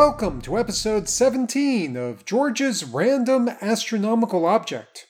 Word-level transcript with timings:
Welcome 0.00 0.40
to 0.42 0.56
episode 0.56 1.10
17 1.10 1.94
of 1.94 2.24
George's 2.24 2.86
Random 2.86 3.50
Astronomical 3.60 4.46
Object. 4.46 5.08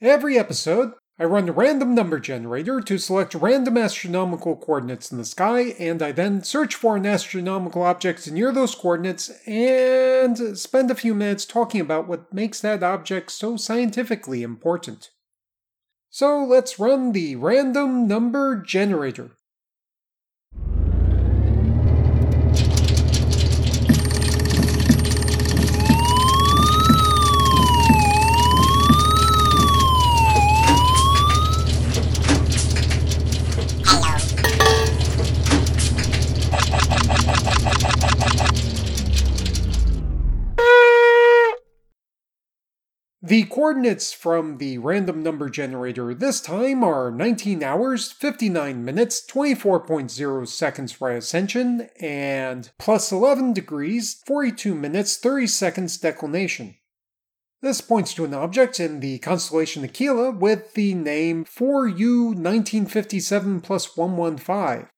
Every 0.00 0.38
episode, 0.38 0.92
I 1.18 1.24
run 1.24 1.48
a 1.48 1.52
random 1.52 1.92
number 1.96 2.20
generator 2.20 2.80
to 2.82 2.98
select 2.98 3.34
random 3.34 3.76
astronomical 3.76 4.54
coordinates 4.54 5.10
in 5.10 5.18
the 5.18 5.24
sky, 5.24 5.74
and 5.80 6.02
I 6.02 6.12
then 6.12 6.44
search 6.44 6.76
for 6.76 6.94
an 6.94 7.04
astronomical 7.04 7.82
object 7.82 8.30
near 8.30 8.52
those 8.52 8.76
coordinates 8.76 9.28
and 9.44 10.56
spend 10.56 10.92
a 10.92 10.94
few 10.94 11.12
minutes 11.12 11.44
talking 11.44 11.80
about 11.80 12.06
what 12.06 12.32
makes 12.32 12.60
that 12.60 12.84
object 12.84 13.32
so 13.32 13.56
scientifically 13.56 14.44
important. 14.44 15.10
So 16.10 16.44
let's 16.44 16.78
run 16.78 17.10
the 17.10 17.34
random 17.34 18.06
number 18.06 18.54
generator. 18.54 19.32
The 43.30 43.44
coordinates 43.44 44.12
from 44.12 44.58
the 44.58 44.78
random 44.78 45.22
number 45.22 45.48
generator 45.48 46.12
this 46.14 46.40
time 46.40 46.82
are 46.82 47.12
19 47.12 47.62
hours, 47.62 48.10
59 48.10 48.84
minutes, 48.84 49.24
24.0 49.24 50.48
seconds 50.48 51.00
right 51.00 51.18
ascension, 51.18 51.88
and 52.00 52.68
plus 52.76 53.12
11 53.12 53.52
degrees, 53.52 54.20
42 54.26 54.74
minutes, 54.74 55.16
30 55.16 55.46
seconds 55.46 55.96
declination. 55.96 56.74
This 57.62 57.80
points 57.80 58.14
to 58.14 58.24
an 58.24 58.34
object 58.34 58.80
in 58.80 58.98
the 58.98 59.20
constellation 59.20 59.84
Aquila 59.84 60.32
with 60.32 60.74
the 60.74 60.94
name 60.94 61.44
4U 61.44 62.34
1957 62.34 63.60
plus 63.60 63.96
115, 63.96 64.88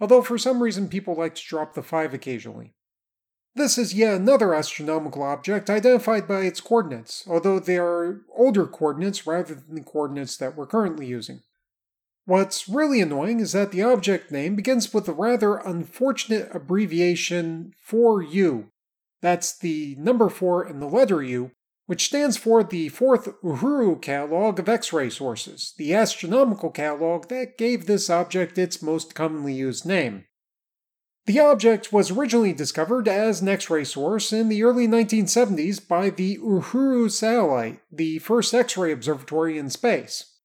although 0.00 0.22
for 0.22 0.38
some 0.38 0.60
reason 0.60 0.88
people 0.88 1.14
like 1.14 1.36
to 1.36 1.46
drop 1.46 1.74
the 1.74 1.84
5 1.84 2.14
occasionally. 2.14 2.74
This 3.54 3.76
is 3.76 3.94
yet 3.94 4.14
another 4.14 4.54
astronomical 4.54 5.22
object 5.22 5.68
identified 5.68 6.28
by 6.28 6.42
its 6.42 6.60
coordinates, 6.60 7.24
although 7.26 7.58
they 7.58 7.78
are 7.78 8.20
older 8.34 8.66
coordinates 8.66 9.26
rather 9.26 9.54
than 9.54 9.74
the 9.74 9.82
coordinates 9.82 10.36
that 10.36 10.56
we're 10.56 10.66
currently 10.66 11.06
using. 11.06 11.40
What's 12.26 12.68
really 12.68 13.00
annoying 13.00 13.40
is 13.40 13.52
that 13.52 13.72
the 13.72 13.82
object 13.82 14.30
name 14.30 14.54
begins 14.54 14.94
with 14.94 15.08
a 15.08 15.12
rather 15.12 15.56
unfortunate 15.56 16.48
abbreviation 16.54 17.74
4U. 17.84 18.66
That's 19.20 19.58
the 19.58 19.96
number 19.98 20.28
4 20.28 20.62
and 20.62 20.80
the 20.80 20.86
letter 20.86 21.20
U, 21.22 21.50
which 21.86 22.06
stands 22.06 22.36
for 22.36 22.62
the 22.62 22.88
fourth 22.90 23.28
Uhuru 23.42 24.00
catalog 24.00 24.60
of 24.60 24.68
X 24.68 24.92
ray 24.92 25.10
sources, 25.10 25.74
the 25.76 25.92
astronomical 25.92 26.70
catalog 26.70 27.26
that 27.28 27.58
gave 27.58 27.86
this 27.86 28.08
object 28.08 28.56
its 28.58 28.80
most 28.80 29.16
commonly 29.16 29.54
used 29.54 29.84
name. 29.84 30.24
The 31.26 31.38
object 31.38 31.92
was 31.92 32.10
originally 32.10 32.52
discovered 32.52 33.06
as 33.06 33.40
an 33.40 33.48
X 33.48 33.68
ray 33.68 33.84
source 33.84 34.32
in 34.32 34.48
the 34.48 34.62
early 34.62 34.88
1970s 34.88 35.86
by 35.86 36.10
the 36.10 36.38
Uhuru 36.38 37.10
satellite, 37.10 37.80
the 37.92 38.18
first 38.18 38.54
X 38.54 38.76
ray 38.76 38.90
observatory 38.92 39.58
in 39.58 39.70
space. 39.70 40.38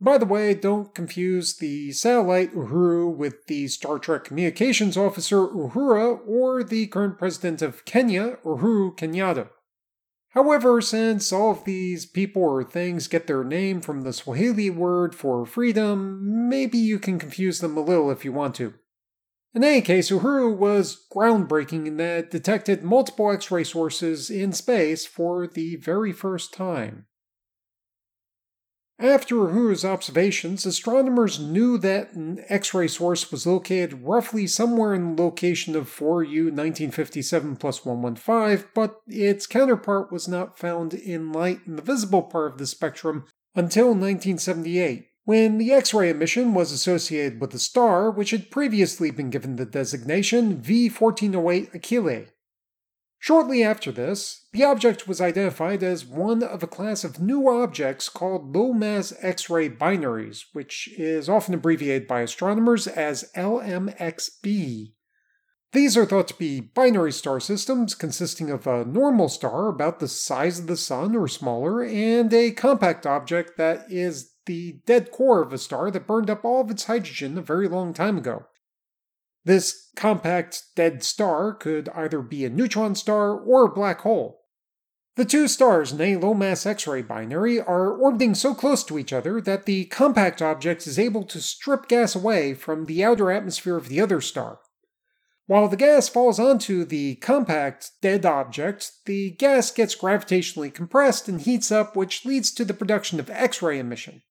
By 0.00 0.18
the 0.18 0.26
way, 0.26 0.52
don't 0.52 0.94
confuse 0.94 1.56
the 1.56 1.92
satellite 1.92 2.54
Uhuru 2.54 3.14
with 3.14 3.46
the 3.46 3.68
Star 3.68 3.98
Trek 3.98 4.24
communications 4.24 4.96
officer 4.96 5.46
Uhura 5.46 6.20
or 6.26 6.62
the 6.62 6.86
current 6.88 7.18
president 7.18 7.62
of 7.62 7.84
Kenya, 7.84 8.38
Uhuru 8.44 8.96
Kenyatta. 8.96 9.48
However, 10.30 10.82
since 10.82 11.32
all 11.32 11.52
of 11.52 11.64
these 11.64 12.04
people 12.04 12.42
or 12.42 12.62
things 12.62 13.08
get 13.08 13.26
their 13.26 13.42
name 13.42 13.80
from 13.80 14.02
the 14.02 14.12
Swahili 14.12 14.68
word 14.68 15.14
for 15.14 15.46
freedom, 15.46 16.48
maybe 16.48 16.76
you 16.76 16.98
can 16.98 17.18
confuse 17.18 17.60
them 17.60 17.74
a 17.74 17.80
little 17.80 18.10
if 18.10 18.22
you 18.22 18.32
want 18.32 18.54
to. 18.56 18.74
In 19.54 19.64
any 19.64 19.80
case, 19.80 20.10
Uhuru 20.10 20.54
was 20.54 21.06
groundbreaking 21.10 21.86
in 21.86 21.96
that 21.96 22.18
it 22.18 22.30
detected 22.30 22.82
multiple 22.82 23.30
X 23.30 23.50
ray 23.50 23.64
sources 23.64 24.28
in 24.28 24.52
space 24.52 25.06
for 25.06 25.46
the 25.46 25.76
very 25.76 26.12
first 26.12 26.52
time. 26.52 27.06
After 28.98 29.34
Uhuru's 29.34 29.84
observations, 29.84 30.64
astronomers 30.64 31.38
knew 31.38 31.76
that 31.78 32.14
an 32.14 32.42
X 32.48 32.72
ray 32.72 32.88
source 32.88 33.30
was 33.30 33.46
located 33.46 34.02
roughly 34.02 34.46
somewhere 34.46 34.94
in 34.94 35.16
the 35.16 35.22
location 35.22 35.76
of 35.76 35.90
4U 35.90 36.44
1957 36.44 37.56
plus 37.56 37.84
115, 37.84 38.68
but 38.74 39.00
its 39.06 39.46
counterpart 39.46 40.10
was 40.10 40.26
not 40.26 40.58
found 40.58 40.94
in 40.94 41.30
light 41.30 41.60
in 41.66 41.76
the 41.76 41.82
visible 41.82 42.22
part 42.22 42.52
of 42.52 42.58
the 42.58 42.66
spectrum 42.66 43.26
until 43.54 43.88
1978 43.88 45.08
when 45.26 45.58
the 45.58 45.72
X 45.72 45.92
ray 45.92 46.08
emission 46.08 46.54
was 46.54 46.70
associated 46.70 47.40
with 47.40 47.52
a 47.52 47.58
star 47.58 48.10
which 48.12 48.30
had 48.30 48.50
previously 48.50 49.10
been 49.10 49.28
given 49.28 49.56
the 49.56 49.66
designation 49.66 50.62
V1408 50.62 51.74
Aquilae. 51.74 52.28
Shortly 53.18 53.64
after 53.64 53.90
this, 53.90 54.46
the 54.52 54.62
object 54.62 55.08
was 55.08 55.20
identified 55.20 55.82
as 55.82 56.06
one 56.06 56.44
of 56.44 56.62
a 56.62 56.68
class 56.68 57.02
of 57.02 57.20
new 57.20 57.48
objects 57.48 58.08
called 58.08 58.54
low 58.54 58.72
mass 58.72 59.12
X 59.20 59.50
ray 59.50 59.68
binaries, 59.68 60.44
which 60.52 60.88
is 60.96 61.28
often 61.28 61.54
abbreviated 61.54 62.06
by 62.06 62.20
astronomers 62.20 62.86
as 62.86 63.28
LMXB. 63.34 64.92
These 65.72 65.96
are 65.96 66.06
thought 66.06 66.28
to 66.28 66.38
be 66.38 66.60
binary 66.60 67.10
star 67.10 67.40
systems 67.40 67.96
consisting 67.96 68.48
of 68.48 68.68
a 68.68 68.84
normal 68.84 69.28
star 69.28 69.66
about 69.66 69.98
the 69.98 70.06
size 70.06 70.60
of 70.60 70.68
the 70.68 70.76
Sun 70.76 71.16
or 71.16 71.26
smaller, 71.26 71.82
and 71.82 72.32
a 72.32 72.52
compact 72.52 73.06
object 73.06 73.58
that 73.58 73.86
is 73.90 74.35
the 74.46 74.80
dead 74.86 75.10
core 75.10 75.42
of 75.42 75.52
a 75.52 75.58
star 75.58 75.90
that 75.90 76.06
burned 76.06 76.30
up 76.30 76.44
all 76.44 76.60
of 76.60 76.70
its 76.70 76.84
hydrogen 76.84 77.36
a 77.36 77.42
very 77.42 77.68
long 77.68 77.92
time 77.92 78.16
ago. 78.16 78.46
This 79.44 79.90
compact 79.94 80.64
dead 80.74 81.04
star 81.04 81.52
could 81.52 81.88
either 81.90 82.20
be 82.20 82.44
a 82.44 82.50
neutron 82.50 82.94
star 82.94 83.38
or 83.38 83.64
a 83.64 83.72
black 83.72 84.00
hole. 84.00 84.40
The 85.16 85.24
two 85.24 85.48
stars 85.48 85.92
in 85.92 86.00
a 86.00 86.16
low 86.16 86.34
mass 86.34 86.66
X 86.66 86.86
ray 86.86 87.00
binary 87.00 87.60
are 87.60 87.90
orbiting 87.90 88.34
so 88.34 88.54
close 88.54 88.84
to 88.84 88.98
each 88.98 89.12
other 89.12 89.40
that 89.40 89.64
the 89.64 89.86
compact 89.86 90.42
object 90.42 90.86
is 90.86 90.98
able 90.98 91.22
to 91.24 91.40
strip 91.40 91.88
gas 91.88 92.14
away 92.14 92.54
from 92.54 92.84
the 92.84 93.02
outer 93.02 93.30
atmosphere 93.30 93.76
of 93.76 93.88
the 93.88 94.00
other 94.00 94.20
star. 94.20 94.58
While 95.46 95.68
the 95.68 95.76
gas 95.76 96.08
falls 96.08 96.40
onto 96.40 96.84
the 96.84 97.14
compact 97.16 97.92
dead 98.02 98.26
object, 98.26 98.92
the 99.06 99.30
gas 99.30 99.70
gets 99.70 99.94
gravitationally 99.94 100.74
compressed 100.74 101.28
and 101.28 101.40
heats 101.40 101.70
up, 101.70 101.94
which 101.94 102.26
leads 102.26 102.50
to 102.52 102.64
the 102.64 102.74
production 102.74 103.20
of 103.20 103.30
X 103.30 103.62
ray 103.62 103.78
emission. 103.78 104.22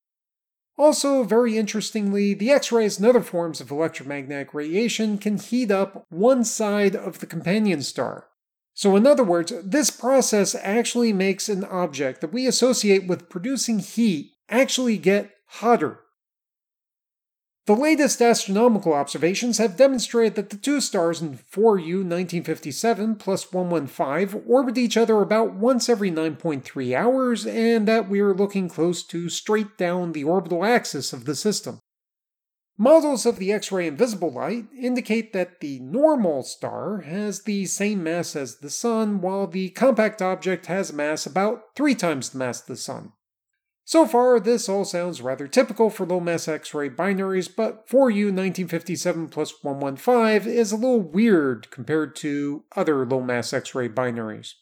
Also, 0.78 1.24
very 1.24 1.58
interestingly, 1.58 2.34
the 2.34 2.52
X 2.52 2.72
rays 2.72 2.97
and 2.97 3.08
other 3.08 3.22
forms 3.22 3.62
of 3.62 3.72
electromagnetic 3.72 4.53
radiation 4.53 5.18
can 5.18 5.38
heat 5.38 5.72
up 5.72 6.06
one 6.09 6.44
side 6.44 6.96
of 6.96 7.19
the 7.19 7.25
companion 7.25 7.81
star. 7.81 8.28
So, 8.74 8.97
in 8.97 9.08
other 9.08 9.24
words, 9.24 9.53
this 9.64 9.90
process 9.90 10.53
actually 10.53 11.14
makes 11.14 11.47
an 11.47 11.64
object 11.64 12.19
that 12.19 12.34
we 12.34 12.46
associate 12.46 13.08
with 13.08 13.30
producing 13.30 13.80
heat 13.80 14.31
actually 14.50 14.97
get 14.97 15.31
hotter. 15.47 16.02
The 17.66 17.74
latest 17.76 18.22
astronomical 18.22 18.94
observations 18.94 19.58
have 19.58 19.76
demonstrated 19.76 20.36
that 20.36 20.52
the 20.52 20.58
two 20.58 20.80
stars 20.80 21.20
in 21.20 21.40
4U 21.40 22.03
1957 22.03 23.16
plus 23.16 23.52
115 23.52 24.44
orbit 24.46 24.78
each 24.78 24.96
other 24.96 25.20
about 25.20 25.56
once 25.56 25.90
every 25.90 26.12
9.3 26.12 26.96
hours, 26.96 27.47
and 27.47 27.88
that 27.88 28.08
we 28.08 28.20
are 28.20 28.35
looking 28.35 28.70
close 28.70 29.02
to 29.06 29.29
straight 29.29 29.79
down 29.79 30.12
the 30.12 30.23
orbital 30.23 30.64
axis 30.64 31.12
of 31.12 31.26
the 31.26 31.34
system. 31.34 31.79
Models 32.78 33.26
of 33.26 33.38
the 33.38 33.52
X 33.52 33.72
ray 33.72 33.88
invisible 33.88 34.32
light 34.32 34.66
indicate 34.78 35.34
that 35.34 35.59
the 35.59 35.79
normal 35.79 36.44
star 36.44 37.02
has 37.02 37.46
the 37.46 37.66
same 37.66 38.03
mass 38.03 38.35
as 38.35 38.58
the 38.58 38.70
Sun, 38.70 39.22
while 39.22 39.47
the 39.47 39.70
compact 39.70 40.22
object 40.22 40.68
has 40.68 40.94
mass 40.94 41.26
about 41.26 41.73
three 41.76 41.96
times 41.96 42.29
the 42.29 42.38
mass 42.38 42.61
of 42.61 42.68
the 42.68 42.76
Sun. 42.76 43.14
So 43.87 44.08
far, 44.08 44.40
this 44.40 44.67
all 44.67 44.84
sounds 44.84 45.22
rather 45.22 45.47
typical 45.47 45.91
for 45.91 46.08
low 46.08 46.20
mass 46.20 46.47
X 46.47 46.73
ray 46.73 46.90
binaries, 46.90 47.47
but 47.55 47.87
4U 47.87 48.34
1957 48.34 49.28
plus 49.29 49.64
115 49.64 50.52
is 50.52 50.72
a 50.72 50.76
little 50.76 51.02
weird 51.02 51.70
compared 51.70 52.16
to 52.17 52.64
other 52.76 53.05
low 53.05 53.22
mass 53.22 53.53
X 53.53 53.76
ray 53.76 53.87
binaries. 53.87 54.53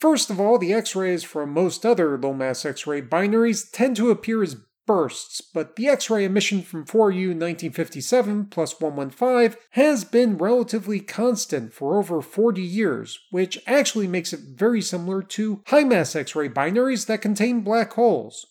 First 0.00 0.28
of 0.28 0.40
all, 0.40 0.58
the 0.58 0.74
X 0.74 0.96
rays 0.96 1.22
from 1.22 1.52
most 1.52 1.86
other 1.86 2.18
low 2.18 2.34
mass 2.34 2.66
X 2.66 2.84
ray 2.84 3.00
binaries 3.00 3.70
tend 3.70 3.94
to 3.96 4.10
appear 4.10 4.42
as 4.42 4.56
bursts, 4.86 5.40
but 5.40 5.76
the 5.76 5.88
X 5.88 6.08
ray 6.08 6.24
emission 6.24 6.62
from 6.62 6.84
4U 6.84 7.28
1957 7.28 8.46
plus 8.46 8.80
115 8.80 9.60
has 9.70 10.04
been 10.04 10.38
relatively 10.38 11.00
constant 11.00 11.72
for 11.72 11.98
over 11.98 12.22
40 12.22 12.62
years, 12.62 13.18
which 13.30 13.60
actually 13.66 14.06
makes 14.06 14.32
it 14.32 14.40
very 14.40 14.80
similar 14.80 15.22
to 15.22 15.62
high 15.66 15.84
mass 15.84 16.16
X 16.16 16.34
ray 16.34 16.48
binaries 16.48 17.06
that 17.06 17.20
contain 17.20 17.60
black 17.60 17.92
holes. 17.92 18.46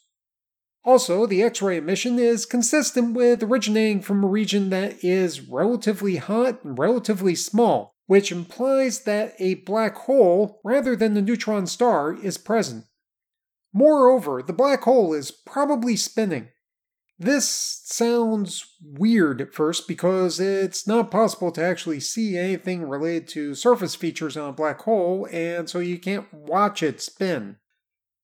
Also, 0.83 1.25
the 1.25 1.41
X 1.41 1.63
ray 1.63 1.77
emission 1.77 2.19
is 2.19 2.45
consistent 2.45 3.15
with 3.15 3.41
originating 3.41 4.01
from 4.01 4.23
a 4.23 4.27
region 4.27 4.69
that 4.69 5.03
is 5.03 5.41
relatively 5.41 6.17
hot 6.17 6.63
and 6.63 6.77
relatively 6.77 7.33
small, 7.33 7.95
which 8.05 8.31
implies 8.31 8.99
that 9.01 9.33
a 9.39 9.55
black 9.55 9.95
hole, 9.95 10.61
rather 10.63 10.95
than 10.95 11.17
a 11.17 11.21
neutron 11.23 11.65
star, 11.65 12.13
is 12.13 12.37
present. 12.37 12.85
Moreover, 13.77 14.41
the 14.41 14.53
black 14.53 14.83
hole 14.83 15.13
is 15.13 15.31
probably 15.31 15.97
spinning. 15.97 16.47
This 17.19 17.45
sounds 17.83 18.65
weird 18.81 19.41
at 19.41 19.53
first 19.53 19.85
because 19.85 20.39
it's 20.39 20.87
not 20.87 21.11
possible 21.11 21.51
to 21.51 21.61
actually 21.61 21.99
see 21.99 22.37
anything 22.37 22.87
related 22.87 23.27
to 23.29 23.53
surface 23.53 23.93
features 23.93 24.37
on 24.37 24.47
a 24.47 24.53
black 24.53 24.79
hole, 24.83 25.27
and 25.29 25.69
so 25.69 25.79
you 25.79 25.99
can't 25.99 26.33
watch 26.33 26.81
it 26.81 27.01
spin. 27.01 27.57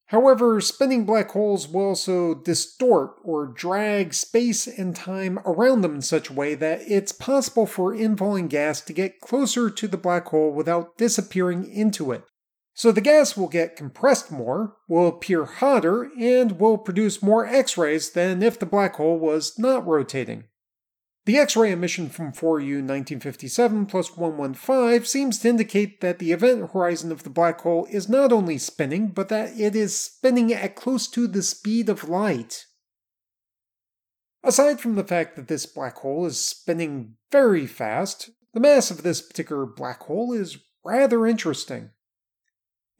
However, 0.05 0.61
spinning 0.61 1.05
black 1.05 1.31
holes 1.31 1.67
will 1.67 1.87
also 1.87 2.33
distort 2.33 3.15
or 3.21 3.45
drag 3.45 4.13
space 4.13 4.67
and 4.67 4.95
time 4.95 5.37
around 5.45 5.81
them 5.81 5.95
in 5.95 6.01
such 6.01 6.29
a 6.29 6.33
way 6.33 6.55
that 6.55 6.79
it's 6.87 7.11
possible 7.11 7.65
for 7.65 7.93
infalling 7.93 8.47
gas 8.47 8.79
to 8.79 8.93
get 8.93 9.19
closer 9.19 9.69
to 9.69 9.87
the 9.89 9.97
black 9.97 10.27
hole 10.27 10.51
without 10.53 10.97
disappearing 10.97 11.69
into 11.69 12.13
it. 12.13 12.23
So 12.81 12.91
the 12.91 12.99
gas 12.99 13.37
will 13.37 13.47
get 13.47 13.75
compressed 13.75 14.31
more, 14.31 14.75
will 14.87 15.07
appear 15.07 15.45
hotter, 15.45 16.09
and 16.19 16.59
will 16.59 16.79
produce 16.79 17.21
more 17.21 17.45
X 17.45 17.77
rays 17.77 18.09
than 18.09 18.41
if 18.41 18.57
the 18.57 18.65
black 18.65 18.95
hole 18.95 19.19
was 19.19 19.59
not 19.59 19.85
rotating. 19.85 20.45
The 21.25 21.37
X 21.37 21.55
ray 21.55 21.71
emission 21.71 22.09
from 22.09 22.31
4U 22.31 22.81
1957 22.81 23.85
plus 23.85 24.17
115 24.17 25.03
seems 25.05 25.37
to 25.37 25.49
indicate 25.49 26.01
that 26.01 26.17
the 26.17 26.31
event 26.31 26.71
horizon 26.71 27.11
of 27.11 27.21
the 27.21 27.29
black 27.29 27.61
hole 27.61 27.85
is 27.91 28.09
not 28.09 28.31
only 28.31 28.57
spinning, 28.57 29.09
but 29.09 29.29
that 29.29 29.59
it 29.59 29.75
is 29.75 29.95
spinning 29.95 30.51
at 30.51 30.75
close 30.75 31.07
to 31.09 31.27
the 31.27 31.43
speed 31.43 31.87
of 31.87 32.09
light. 32.09 32.65
Aside 34.43 34.79
from 34.79 34.95
the 34.95 35.03
fact 35.03 35.35
that 35.35 35.49
this 35.49 35.67
black 35.67 35.97
hole 35.97 36.25
is 36.25 36.43
spinning 36.43 37.17
very 37.31 37.67
fast, 37.67 38.31
the 38.55 38.59
mass 38.59 38.89
of 38.89 39.03
this 39.03 39.21
particular 39.21 39.67
black 39.67 40.01
hole 40.01 40.33
is 40.33 40.57
rather 40.83 41.27
interesting. 41.27 41.91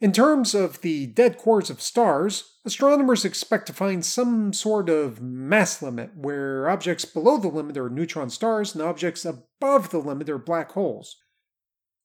In 0.02 0.10
terms 0.10 0.52
of 0.52 0.80
the 0.80 1.06
dead 1.06 1.38
cores 1.38 1.70
of 1.70 1.80
stars, 1.80 2.56
astronomers 2.64 3.24
expect 3.24 3.68
to 3.68 3.72
find 3.72 4.04
some 4.04 4.52
sort 4.52 4.88
of 4.90 5.22
mass 5.22 5.80
limit 5.80 6.10
where 6.16 6.68
objects 6.68 7.04
below 7.04 7.38
the 7.38 7.46
limit 7.46 7.76
are 7.76 7.88
neutron 7.88 8.28
stars 8.28 8.74
and 8.74 8.82
objects 8.82 9.24
above 9.24 9.90
the 9.90 10.00
limit 10.00 10.28
are 10.28 10.38
black 10.38 10.72
holes. 10.72 11.18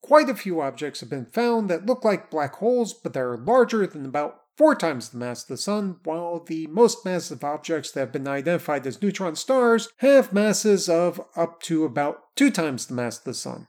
Quite 0.00 0.30
a 0.30 0.36
few 0.36 0.60
objects 0.60 1.00
have 1.00 1.10
been 1.10 1.26
found 1.26 1.68
that 1.70 1.86
look 1.86 2.04
like 2.04 2.30
black 2.30 2.54
holes, 2.54 2.94
but 2.94 3.14
they're 3.14 3.36
larger 3.36 3.84
than 3.84 4.06
about 4.06 4.42
four 4.56 4.76
times 4.76 5.08
the 5.08 5.18
mass 5.18 5.42
of 5.42 5.48
the 5.48 5.56
Sun, 5.56 5.96
while 6.04 6.38
the 6.38 6.68
most 6.68 7.04
massive 7.04 7.42
objects 7.42 7.90
that 7.90 8.00
have 8.00 8.12
been 8.12 8.28
identified 8.28 8.86
as 8.86 9.02
neutron 9.02 9.34
stars 9.34 9.88
have 9.96 10.32
masses 10.32 10.88
of 10.88 11.20
up 11.34 11.60
to 11.62 11.84
about 11.84 12.36
two 12.36 12.52
times 12.52 12.86
the 12.86 12.94
mass 12.94 13.18
of 13.18 13.24
the 13.24 13.34
Sun. 13.34 13.66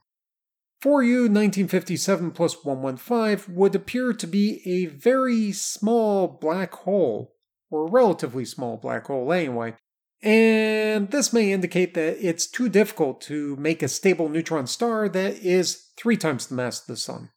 4U 0.83 1.23
1957 1.23 2.31
plus 2.31 2.63
115 2.63 3.55
would 3.55 3.75
appear 3.75 4.13
to 4.13 4.27
be 4.27 4.61
a 4.65 4.85
very 4.85 5.51
small 5.51 6.27
black 6.27 6.73
hole, 6.73 7.35
or 7.69 7.87
a 7.87 7.91
relatively 7.91 8.45
small 8.45 8.77
black 8.77 9.07
hole 9.07 9.33
anyway, 9.33 9.75
and 10.21 11.11
this 11.11 11.31
may 11.31 11.51
indicate 11.51 11.93
that 11.93 12.17
it's 12.25 12.47
too 12.47 12.67
difficult 12.67 13.21
to 13.21 13.55
make 13.55 13.81
a 13.81 13.87
stable 13.87 14.27
neutron 14.27 14.67
star 14.67 15.07
that 15.09 15.35
is 15.37 15.91
three 15.97 16.17
times 16.17 16.47
the 16.47 16.55
mass 16.55 16.81
of 16.81 16.87
the 16.87 16.97
Sun. 16.97 17.29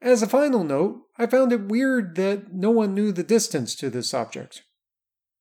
As 0.00 0.22
a 0.22 0.28
final 0.28 0.64
note, 0.64 1.02
I 1.16 1.26
found 1.26 1.52
it 1.52 1.68
weird 1.68 2.14
that 2.16 2.52
no 2.52 2.70
one 2.70 2.94
knew 2.94 3.10
the 3.10 3.24
distance 3.24 3.74
to 3.76 3.90
this 3.90 4.14
object. 4.14 4.62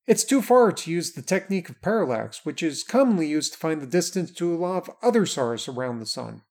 It's 0.08 0.24
too 0.24 0.42
far 0.42 0.72
to 0.72 0.92
use 0.92 1.12
the 1.12 1.22
technique 1.22 1.68
of 1.68 1.82
parallax, 1.82 2.46
which 2.46 2.64
is 2.64 2.82
commonly 2.82 3.28
used 3.28 3.52
to 3.54 3.60
find 3.60 3.82
the 3.82 3.86
distance 3.86 4.32
to 4.32 4.54
a 4.54 4.56
lot 4.56 4.88
of 4.88 4.96
other 5.04 5.26
stars 5.26 5.68
around 5.68 6.00
the 6.00 6.06
Sun. 6.06 6.44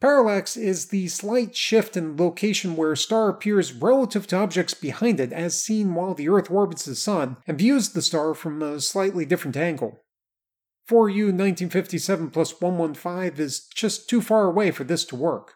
Parallax 0.00 0.56
is 0.56 0.86
the 0.86 1.08
slight 1.08 1.56
shift 1.56 1.96
in 1.96 2.16
location 2.16 2.76
where 2.76 2.92
a 2.92 2.96
star 2.96 3.28
appears 3.28 3.72
relative 3.72 4.28
to 4.28 4.36
objects 4.36 4.74
behind 4.74 5.18
it 5.18 5.32
as 5.32 5.60
seen 5.60 5.94
while 5.94 6.14
the 6.14 6.28
Earth 6.28 6.48
orbits 6.48 6.84
the 6.84 6.94
Sun 6.94 7.38
and 7.44 7.58
views 7.58 7.88
the 7.88 8.02
star 8.02 8.34
from 8.34 8.62
a 8.62 8.80
slightly 8.80 9.24
different 9.24 9.56
angle. 9.56 10.02
4U 10.88 11.32
1957 11.32 12.30
plus 12.30 12.60
115 12.60 13.44
is 13.44 13.66
just 13.74 14.08
too 14.08 14.20
far 14.20 14.44
away 14.44 14.70
for 14.70 14.84
this 14.84 15.04
to 15.06 15.16
work. 15.16 15.54